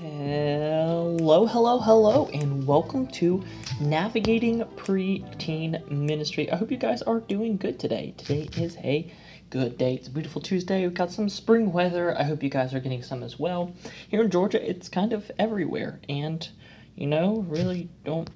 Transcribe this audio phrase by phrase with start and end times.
[0.00, 3.44] Hello, hello, hello, and welcome to
[3.82, 6.50] Navigating Preteen Ministry.
[6.50, 8.14] I hope you guys are doing good today.
[8.16, 9.12] Today is a
[9.50, 9.96] good day.
[9.96, 10.80] It's a beautiful Tuesday.
[10.86, 12.18] We've got some spring weather.
[12.18, 13.74] I hope you guys are getting some as well.
[14.08, 16.48] Here in Georgia, it's kind of everywhere, and
[16.96, 18.30] you know, really don't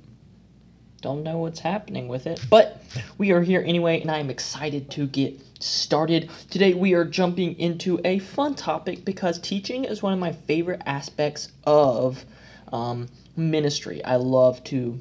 [1.04, 2.40] don't know what's happening with it.
[2.48, 2.82] But
[3.18, 6.30] we are here anyway, and I am excited to get started.
[6.48, 10.80] Today, we are jumping into a fun topic because teaching is one of my favorite
[10.86, 12.24] aspects of
[12.72, 14.02] um, ministry.
[14.02, 14.98] I love to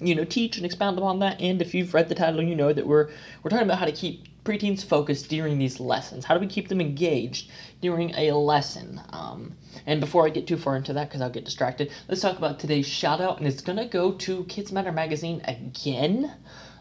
[0.00, 2.72] you know teach and expound upon that and if you've read the title you know
[2.72, 3.08] that we're
[3.42, 6.24] we're talking about how to keep preteens focused during these lessons?
[6.24, 9.00] How do we keep them engaged during a lesson?
[9.10, 12.38] Um, and before i get too far into that because i'll get distracted let's talk
[12.38, 16.32] about today's shout out and it's going to go to kids matter magazine again.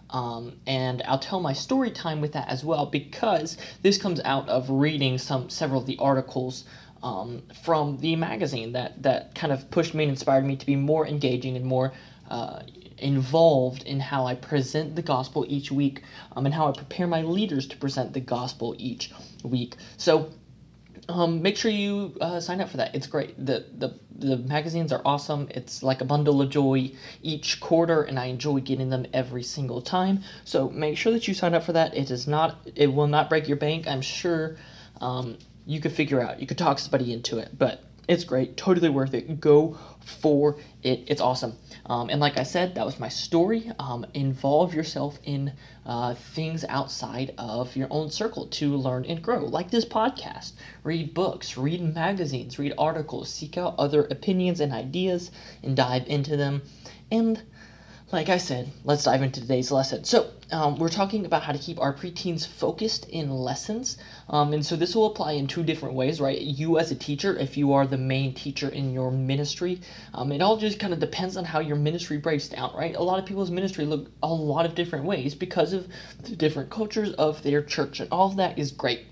[0.09, 4.47] Um, and I'll tell my story time with that as well because this comes out
[4.47, 6.65] of reading some several of the articles
[7.01, 10.75] um, from the magazine that that kind of pushed me and inspired me to be
[10.75, 11.93] more engaging and more
[12.29, 12.61] uh,
[13.03, 16.01] involved in how I present the gospel each week
[16.35, 19.11] um, and how I prepare my leaders to present the gospel each
[19.43, 19.75] week.
[19.97, 20.31] So
[21.09, 22.95] um, make sure you uh, sign up for that.
[22.95, 23.33] It's great.
[23.45, 25.47] The, the the magazines are awesome.
[25.51, 29.81] It's like a bundle of joy each quarter, and I enjoy getting them every single
[29.81, 30.21] time.
[30.45, 31.95] So make sure that you sign up for that.
[31.95, 32.57] It is not.
[32.75, 33.87] It will not break your bank.
[33.87, 34.57] I'm sure.
[35.01, 36.39] Um, you could figure out.
[36.39, 39.39] You could talk somebody into it, but it's great, totally worth it.
[39.39, 41.03] Go for it.
[41.07, 41.55] It's awesome.
[41.85, 43.71] Um, and like I said, that was my story.
[43.79, 45.53] Um, involve yourself in
[45.85, 50.53] uh, things outside of your own circle to learn and grow, like this podcast.
[50.83, 55.31] Read books, read magazines, read articles, seek out other opinions and ideas,
[55.61, 56.61] and dive into them.
[57.11, 57.41] And
[58.13, 60.03] like I said, let's dive into today's lesson.
[60.03, 63.97] So, um, we're talking about how to keep our preteens focused in lessons.
[64.29, 66.39] Um, and so, this will apply in two different ways, right?
[66.39, 69.81] You, as a teacher, if you are the main teacher in your ministry,
[70.13, 72.95] um, it all just kind of depends on how your ministry breaks down, right?
[72.95, 75.87] A lot of people's ministry look a lot of different ways because of
[76.21, 79.07] the different cultures of their church, and all of that is great.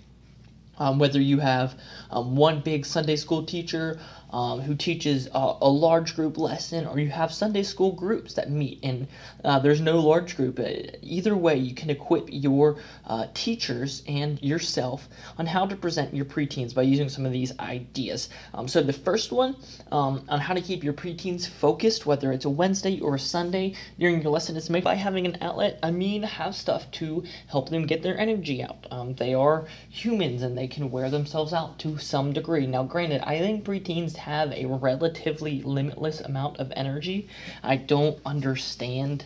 [0.78, 1.76] Um, whether you have
[2.12, 4.00] um, one big Sunday school teacher
[4.32, 8.50] um, who teaches a, a, large group lesson, or you have Sunday school groups that
[8.50, 9.08] meet, and
[9.44, 10.60] uh, there's no large group.
[10.60, 12.78] Uh, either way, you can equip your
[13.08, 17.58] uh, teachers and yourself on how to present your preteens by using some of these
[17.60, 18.30] ideas.
[18.54, 19.56] Um, so, the first one
[19.92, 23.74] um, on how to keep your preteens focused, whether it's a Wednesday or a Sunday
[24.00, 25.80] during your lesson, is make by having an outlet.
[25.84, 28.88] I mean, have stuff to help them get their energy out.
[28.92, 32.66] Um, they are humans and they can wear themselves out to some degree.
[32.66, 37.28] Now, granted, I think preteens have a relatively limitless amount of energy.
[37.64, 39.26] I don't understand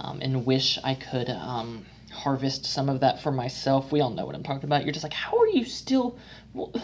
[0.00, 3.92] um, and wish I could um, harvest some of that for myself.
[3.92, 4.84] We all know what I'm talking about.
[4.84, 6.18] You're just like, how are you still?
[6.52, 6.74] Well,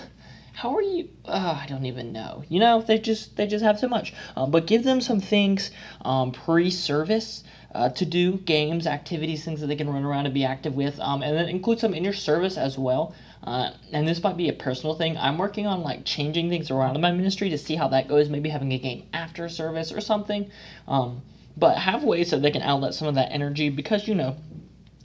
[0.54, 1.08] how are you?
[1.24, 2.44] Uh, I don't even know.
[2.48, 4.14] You know, they just they just have so much.
[4.36, 5.70] Um, but give them some things
[6.02, 7.44] um, pre-service.
[7.74, 10.98] Uh, to do games, activities, things that they can run around and be active with,
[11.00, 13.14] um, and then include some in your service as well.
[13.44, 15.16] Uh, and this might be a personal thing.
[15.16, 18.28] I'm working on like changing things around in my ministry to see how that goes.
[18.28, 20.50] Maybe having a game after service or something.
[20.86, 21.22] Um,
[21.56, 24.36] but have ways so they can outlet some of that energy because you know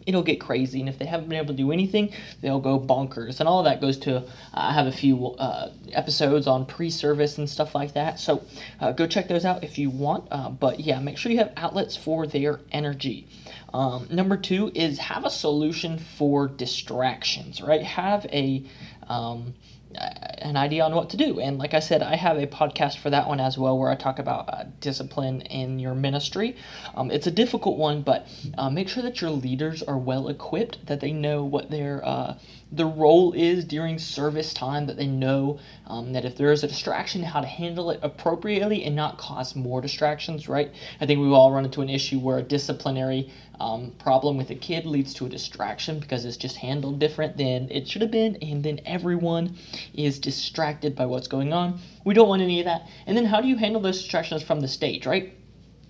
[0.05, 3.39] it'll get crazy and if they haven't been able to do anything they'll go bonkers.
[3.39, 7.37] And all of that goes to uh, i have a few uh, episodes on pre-service
[7.37, 8.19] and stuff like that.
[8.19, 8.43] So
[8.79, 10.27] uh, go check those out if you want.
[10.31, 13.27] Uh, but yeah make sure you have outlets for their energy.
[13.73, 17.81] Um, number two is have a solution for distractions, right?
[17.81, 18.63] Have a
[19.07, 19.55] um,
[19.95, 21.39] an idea on what to do.
[21.39, 23.95] And like I said, I have a podcast for that one as well where I
[23.95, 26.55] talk about uh, discipline in your ministry.
[26.95, 28.27] Um, it's a difficult one, but
[28.57, 32.37] uh, make sure that your leaders are well equipped, that they know what their uh,
[32.73, 36.67] the role is during service time, that they know um, that if there is a
[36.67, 40.71] distraction, how to handle it appropriately and not cause more distractions, right?
[40.99, 43.31] I think we've all run into an issue where a disciplinary
[43.63, 47.71] um, problem with a kid leads to a distraction because it's just handled different than
[47.71, 49.55] it should have been, and then everyone
[49.93, 51.79] is distracted by what's going on.
[52.03, 52.89] We don't want any of that.
[53.07, 55.33] And then how do you handle those distractions from the stage, right?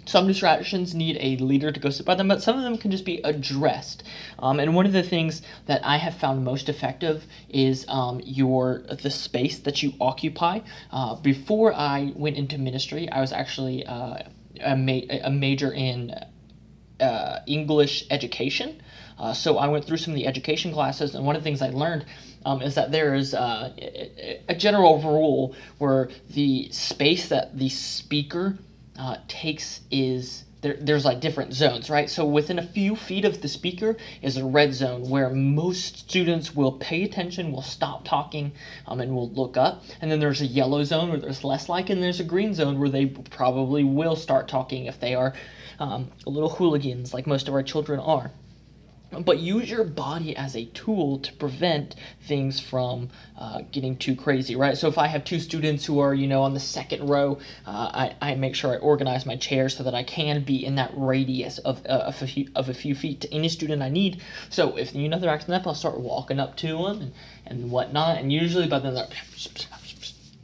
[0.06, 2.92] Some distractions need a leader to go sit by them, but some of them can
[2.92, 4.04] just be addressed.
[4.38, 8.84] Um, and one of the things that I have found most effective is um, your
[9.02, 10.60] the space that you occupy.
[10.92, 14.18] Uh, before I went into ministry, I was actually uh,
[14.62, 16.14] a, ma- a major in
[17.04, 18.82] uh, English education.
[19.20, 21.62] Uh, so I went through some of the education classes, and one of the things
[21.62, 22.06] I learned
[22.46, 23.72] um, is that there is uh,
[24.50, 28.58] a general rule where the space that the speaker
[28.98, 32.10] uh, takes is there, there's like different zones, right?
[32.10, 36.56] So within a few feet of the speaker is a red zone where most students
[36.56, 38.54] will pay attention, will stop talking,
[38.88, 39.84] um, and will look up.
[40.02, 42.80] And then there's a yellow zone where there's less like, and there's a green zone
[42.80, 45.34] where they probably will start talking if they are
[45.80, 48.32] um, little hooligans like most of our children are
[49.22, 54.56] but use your body as a tool to prevent things from uh, getting too crazy,
[54.56, 54.78] right?
[54.78, 57.70] So if I have two students who are, you know, on the second row, uh,
[57.94, 60.92] I, I make sure I organize my chairs so that I can be in that
[60.96, 64.22] radius of, uh, of, a, few, of a few feet to any student I need.
[64.50, 67.14] So if you know they're acting up, I'll start walking up to them and,
[67.46, 68.18] and whatnot.
[68.18, 69.08] And usually by then they're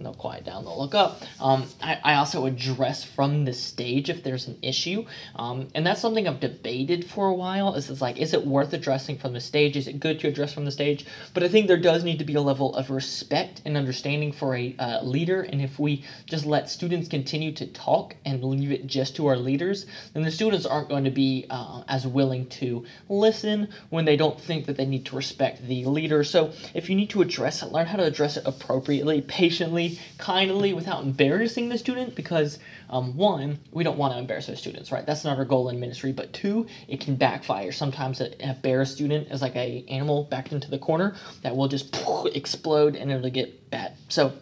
[0.03, 1.21] they'll quiet down, they'll look up.
[1.39, 5.05] Um, I, I, also address from the stage if there's an issue.
[5.35, 7.75] Um, and that's something I've debated for a while.
[7.75, 9.77] Is it's like, is it worth addressing from the stage?
[9.77, 11.05] Is it good to address from the stage?
[11.33, 14.55] But I think there does need to be a level of respect and understanding for
[14.55, 15.41] a uh, leader.
[15.41, 19.37] And if we just let students continue to talk and leave it just to our
[19.37, 24.17] leaders, then the students aren't going to be uh, as willing to listen when they
[24.17, 26.23] don't think that they need to respect the leader.
[26.23, 30.73] So if you need to address it, learn how to address it appropriately, patiently, kindly,
[30.73, 32.59] without embarrassing the student because,
[32.89, 35.05] um, one, we don't want to embarrass our students, right?
[35.05, 36.11] That's not our goal in ministry.
[36.11, 37.71] But two, it can backfire.
[37.71, 41.95] Sometimes an embarrassed student is like a animal backed into the corner that will just
[42.33, 43.95] explode and it'll get bad.
[44.09, 44.33] So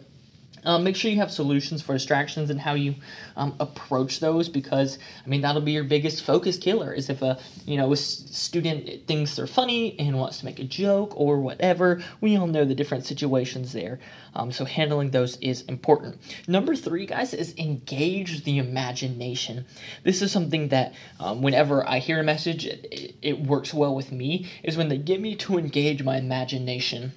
[0.64, 2.94] um, make sure you have solutions for distractions and how you
[3.36, 7.38] um, approach those because I mean that'll be your biggest focus killer is if a
[7.64, 12.02] you know a student thinks they're funny and wants to make a joke or whatever.
[12.20, 13.98] We all know the different situations there,
[14.34, 16.20] um, so handling those is important.
[16.46, 19.64] Number three, guys, is engage the imagination.
[20.04, 24.12] This is something that um, whenever I hear a message, it, it works well with
[24.12, 24.48] me.
[24.62, 27.12] Is when they get me to engage my imagination,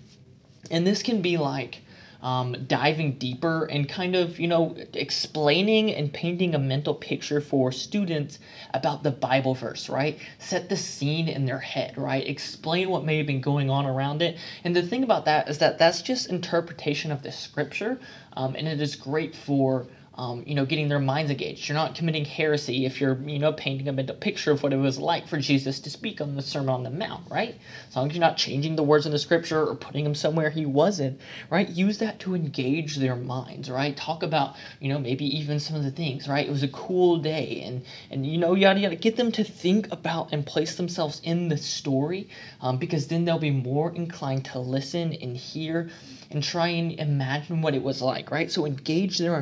[0.69, 1.81] and this can be like
[2.21, 7.71] um, diving deeper and kind of, you know, explaining and painting a mental picture for
[7.71, 8.39] students
[8.73, 10.19] about the Bible verse, right?
[10.39, 12.27] Set the scene in their head, right?
[12.27, 14.38] Explain what may have been going on around it.
[14.63, 18.00] And the thing about that is that that's just interpretation of the scripture,
[18.33, 21.69] um, and it is great for um, you know, getting their minds engaged.
[21.69, 24.77] You're not committing heresy if you're, you know, painting a mental picture of what it
[24.77, 27.55] was like for Jesus to speak on the Sermon on the Mount, right?
[27.87, 30.49] As long as you're not changing the words in the scripture or putting them somewhere
[30.49, 31.69] he wasn't, right?
[31.69, 33.95] Use that to engage their minds, right?
[33.95, 36.45] Talk about, you know, maybe even some of the things, right?
[36.45, 38.97] It was a cool day and, and you know, yada, yada.
[38.97, 42.27] Get them to think about and place themselves in the story
[42.59, 45.89] um, because then they'll be more inclined to listen and hear
[46.31, 48.51] and try and imagine what it was like, right?
[48.51, 49.35] So engage their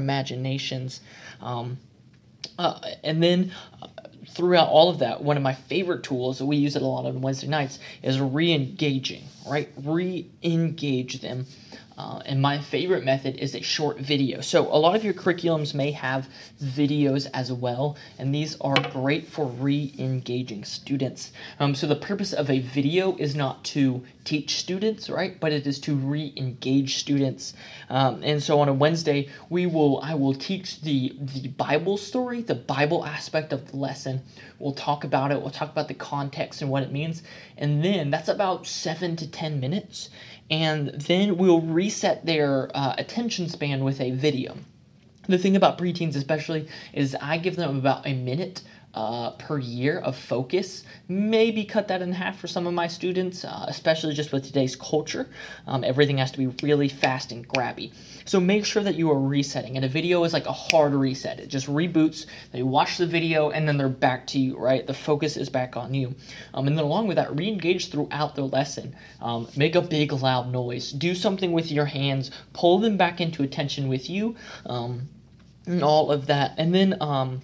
[1.42, 1.78] Um,
[2.58, 3.52] uh, and then
[3.82, 3.88] uh,
[4.30, 7.06] throughout all of that, one of my favorite tools that we use it a lot
[7.06, 9.70] on Wednesday nights is re engaging, right?
[9.78, 11.46] Re engage them
[12.00, 14.40] uh, and my favorite method is a short video.
[14.40, 16.30] So a lot of your curriculums may have
[16.64, 21.34] videos as well, and these are great for re-engaging students.
[21.60, 25.66] Um, so the purpose of a video is not to teach students, right, but it
[25.66, 27.54] is to re-engage students.
[27.90, 32.42] Um, and so on a Wednesday, we will I will teach the the Bible story,
[32.42, 34.22] the Bible aspect of the lesson.
[34.60, 35.42] We'll talk about it.
[35.42, 37.24] We'll talk about the context and what it means,
[37.58, 40.10] and then that's about seven to ten minutes
[40.50, 44.58] and then we'll reset their uh, attention span with a video.
[45.28, 48.64] The thing about preteens, especially, is I give them about a minute
[48.94, 50.84] uh, per year of focus.
[51.08, 54.76] Maybe cut that in half for some of my students, uh, especially just with today's
[54.76, 55.28] culture.
[55.68, 57.94] Um, everything has to be really fast and grabby.
[58.26, 59.76] So make sure that you are resetting.
[59.76, 61.40] And a video is like a hard reset.
[61.40, 62.26] It just reboots.
[62.52, 64.86] They watch the video and then they're back to you, right?
[64.86, 66.16] The focus is back on you.
[66.54, 68.96] Um, and then along with that, re-engage throughout the lesson.
[69.22, 70.92] Um, make a big loud noise.
[70.92, 72.32] Do something with your hands.
[72.54, 74.36] Pull them back into attention with you.
[74.66, 75.10] Um,
[75.66, 76.56] and all of that.
[76.58, 77.42] And then um,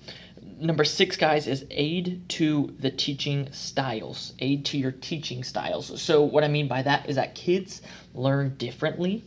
[0.59, 4.33] number six, guys, is aid to the teaching styles.
[4.39, 6.01] Aid to your teaching styles.
[6.01, 7.81] So, what I mean by that is that kids
[8.13, 9.23] learn differently.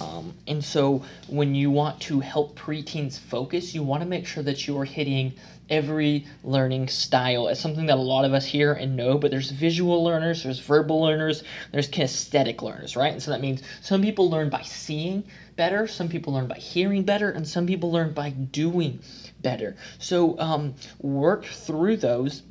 [0.00, 4.42] Um, and so, when you want to help preteens focus, you want to make sure
[4.42, 5.34] that you are hitting
[5.70, 7.48] every learning style.
[7.48, 10.58] It's something that a lot of us hear and know, but there's visual learners, there's
[10.58, 13.12] verbal learners, there's kinesthetic learners, right?
[13.12, 15.24] And so that means some people learn by seeing
[15.56, 19.00] better, some people learn by hearing better, and some people learn by doing
[19.42, 19.76] better.
[19.98, 22.42] So um, work through those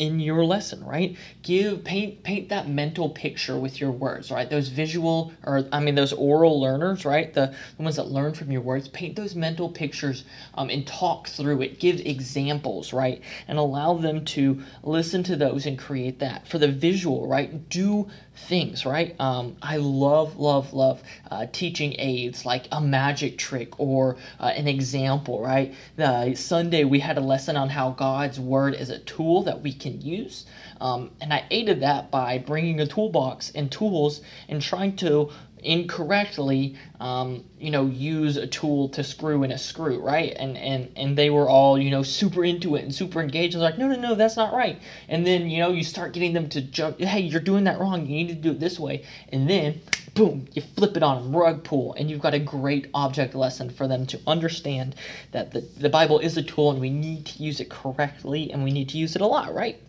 [0.00, 1.16] in your lesson, right?
[1.42, 4.48] Give paint paint that mental picture with your words, right?
[4.48, 7.32] Those visual or I mean those oral learners, right?
[7.32, 10.24] The, the ones that learn from your words, paint those mental pictures
[10.54, 11.80] um, and talk through it.
[11.80, 13.20] Give examples, right?
[13.46, 16.48] And allow them to listen to those and create that.
[16.48, 17.68] For the visual, right?
[17.68, 18.08] Do
[18.48, 19.14] things, right?
[19.20, 24.66] Um, I love, love, love uh, teaching aids like a magic trick or uh, an
[24.66, 25.74] example, right?
[25.96, 29.72] The Sunday we had a lesson on how God's word is a tool that we
[29.72, 30.46] can use.
[30.80, 35.30] Um, and I aided that by bringing a toolbox and tools and trying to
[35.64, 40.34] incorrectly um, you know use a tool to screw in a screw right?
[40.38, 43.54] And and and they were all you know super into it and super engaged.
[43.54, 44.80] And like no no no that's not right.
[45.08, 48.06] And then you know you start getting them to jump hey you're doing that wrong.
[48.06, 49.04] You need to do it this way.
[49.30, 49.80] And then
[50.14, 53.86] boom you flip it on rug pull and you've got a great object lesson for
[53.86, 54.94] them to understand
[55.32, 58.64] that the, the bible is a tool and we need to use it correctly and
[58.64, 59.80] we need to use it a lot right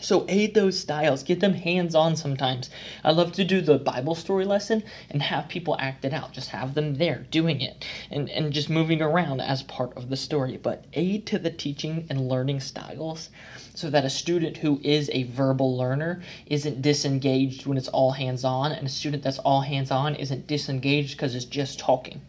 [0.00, 2.70] so aid those styles, get them hands on sometimes.
[3.02, 6.32] I love to do the Bible story lesson and have people act it out.
[6.32, 10.16] Just have them there doing it and, and just moving around as part of the
[10.16, 10.56] story.
[10.56, 13.30] But aid to the teaching and learning styles
[13.74, 18.44] so that a student who is a verbal learner isn't disengaged when it's all hands
[18.44, 22.20] on, and a student that's all hands on isn't disengaged because it's just talking.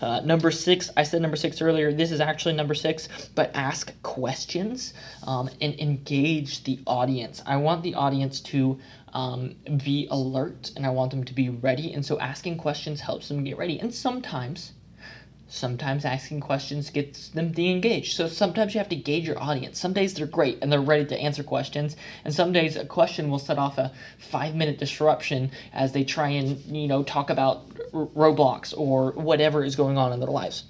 [0.00, 1.92] Uh, number six, I said number six earlier.
[1.92, 4.94] This is actually number six, but ask questions
[5.26, 7.42] um, and engage the audience.
[7.46, 8.78] I want the audience to
[9.12, 9.54] um,
[9.84, 11.92] be alert and I want them to be ready.
[11.92, 13.78] And so asking questions helps them get ready.
[13.78, 14.72] And sometimes,
[15.46, 18.16] Sometimes asking questions gets them de-engaged.
[18.16, 19.78] So sometimes you have to gauge your audience.
[19.78, 23.30] Some days they're great and they're ready to answer questions, and some days a question
[23.30, 28.74] will set off a five-minute disruption as they try and you know talk about Roblox
[28.76, 30.64] or whatever is going on in their lives.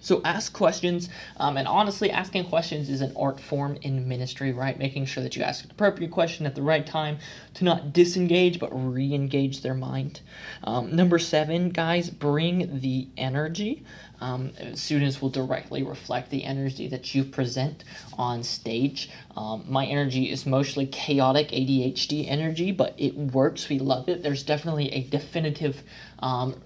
[0.00, 4.78] So ask questions, um, and honestly, asking questions is an art form in ministry, right?
[4.78, 7.18] Making sure that you ask an appropriate question at the right time
[7.54, 10.20] to not disengage but re-engage their mind.
[10.64, 13.84] Um, number seven, guys, bring the energy.
[14.20, 17.84] Um, students will directly reflect the energy that you present
[18.18, 19.10] on stage.
[19.36, 23.68] Um, my energy is mostly chaotic ADHD energy, but it works.
[23.68, 24.22] We love it.
[24.22, 25.82] There's definitely a definitive
[26.18, 26.60] um,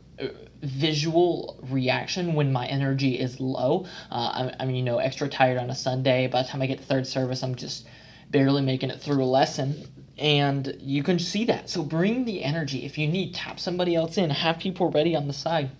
[0.65, 3.87] visual reaction when my energy is low.
[4.11, 6.27] Uh, I'm, I'm, you know, extra tired on a Sunday.
[6.27, 7.87] By the time I get to third service, I'm just
[8.31, 9.87] barely making it through a lesson.
[10.19, 11.69] And you can see that.
[11.69, 12.85] So bring the energy.
[12.85, 14.31] If you need, tap somebody else in.
[14.31, 15.71] Have people ready on the side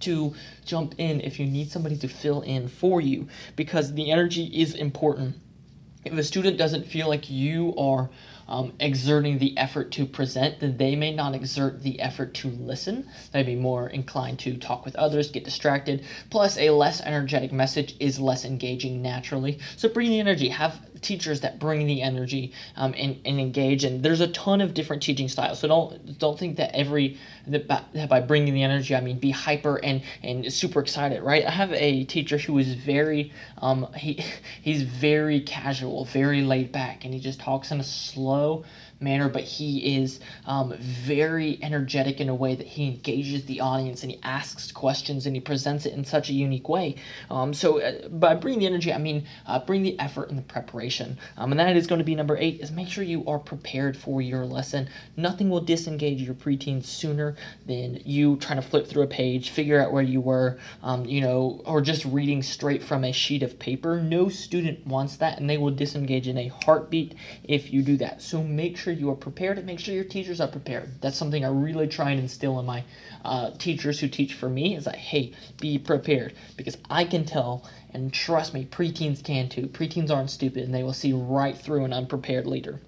[0.00, 0.34] to
[0.64, 4.74] jump in if you need somebody to fill in for you because the energy is
[4.74, 5.36] important.
[6.04, 8.08] If a student doesn't feel like you are
[8.48, 13.06] um, exerting the effort to present, then they may not exert the effort to listen.
[13.32, 16.04] They'd be more inclined to talk with others, get distracted.
[16.30, 19.58] Plus, a less energetic message is less engaging naturally.
[19.76, 20.48] So bring the energy.
[20.48, 23.84] Have teachers that bring the energy um, and, and engage.
[23.84, 25.60] And there's a ton of different teaching styles.
[25.60, 29.18] So don't don't think that every that by, that by bringing the energy, I mean
[29.18, 31.44] be hyper and and super excited, right?
[31.44, 34.24] I have a teacher who is very um, he
[34.62, 38.64] he's very casual, very laid back, and he just talks in a slow low
[39.00, 44.02] manner, but he is um, very energetic in a way that he engages the audience
[44.02, 46.96] and he asks questions and he presents it in such a unique way.
[47.30, 50.42] Um, so uh, by bringing the energy, I mean uh, bring the effort and the
[50.42, 51.18] preparation.
[51.36, 53.96] Um, and that is going to be number eight is make sure you are prepared
[53.96, 54.88] for your lesson.
[55.16, 57.36] Nothing will disengage your preteens sooner
[57.66, 61.20] than you trying to flip through a page, figure out where you were, um, you
[61.20, 64.00] know, or just reading straight from a sheet of paper.
[64.00, 67.14] No student wants that and they will disengage in a heartbeat
[67.44, 68.22] if you do that.
[68.22, 70.88] So make sure sure you are prepared and make sure your teachers are prepared.
[71.02, 72.84] That's something I really try and instill in my
[73.22, 76.32] uh, teachers who teach for me is that, hey, be prepared.
[76.56, 79.66] Because I can tell, and trust me, preteens can too.
[79.66, 82.80] Preteens aren't stupid and they will see right through an unprepared leader.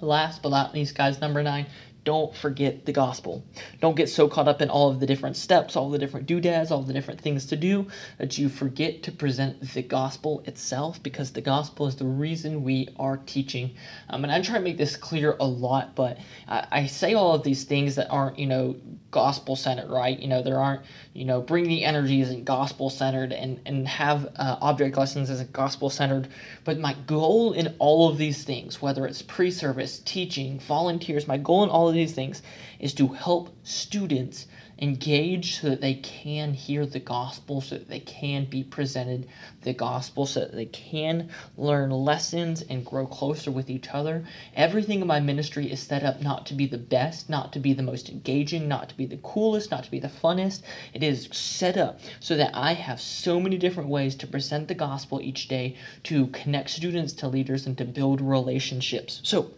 [0.00, 1.66] Last but not least, guys, number nine,
[2.06, 3.44] don't forget the gospel.
[3.80, 6.70] Don't get so caught up in all of the different steps, all the different doodads,
[6.70, 11.32] all the different things to do that you forget to present the gospel itself because
[11.32, 13.74] the gospel is the reason we are teaching.
[14.08, 17.34] Um, and I try to make this clear a lot, but I, I say all
[17.34, 18.76] of these things that aren't, you know,
[19.16, 20.20] gospel centered, right?
[20.20, 20.82] You know, there aren't,
[21.14, 25.54] you know, bring the energy isn't gospel centered and, and have uh, object lessons isn't
[25.54, 26.28] gospel centered.
[26.64, 31.38] But my goal in all of these things, whether it's pre service, teaching, volunteers, my
[31.38, 32.42] goal in all of these things
[32.78, 38.00] is to help students engage so that they can hear the gospel, so that they
[38.00, 39.26] can be presented
[39.62, 44.24] the gospel, so that they can learn lessons and grow closer with each other.
[44.54, 47.72] Everything in my ministry is set up not to be the best, not to be
[47.72, 50.62] the most engaging, not to be the coolest, not to be the funnest.
[50.92, 54.74] It is set up so that I have so many different ways to present the
[54.74, 59.20] gospel each day, to connect students to leaders, and to build relationships.
[59.24, 59.52] So,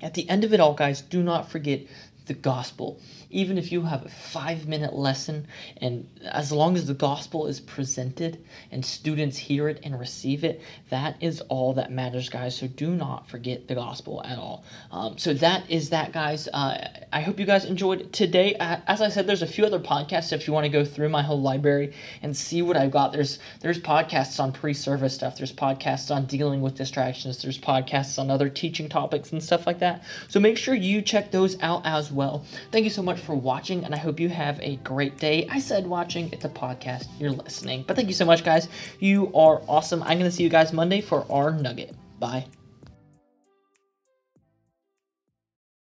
[0.00, 1.80] at the end of it all, guys, do not forget
[2.26, 3.00] the gospel.
[3.30, 5.46] Even if you have a five minute lesson,
[5.78, 10.62] and as long as the gospel is presented and students hear it and receive it,
[10.90, 12.56] that is all that matters, guys.
[12.56, 14.64] So do not forget the gospel at all.
[14.90, 16.48] Um, so that is that, guys.
[16.48, 18.54] Uh, I hope you guys enjoyed today.
[18.54, 21.08] Uh, as I said, there's a few other podcasts if you want to go through
[21.08, 23.12] my whole library and see what I've got.
[23.12, 25.36] There's there's podcasts on pre-service stuff.
[25.36, 27.42] There's podcasts on dealing with distractions.
[27.42, 30.02] There's podcasts on other teaching topics and stuff like that.
[30.28, 32.44] So make sure you check those out as well.
[32.72, 35.46] Thank you so much for watching, and I hope you have a great day.
[35.50, 37.84] I said watching, it's a podcast, you're listening.
[37.86, 38.68] But thank you so much, guys.
[39.00, 40.02] You are awesome.
[40.02, 41.94] I'm going to see you guys Monday for our nugget.
[42.20, 42.46] Bye.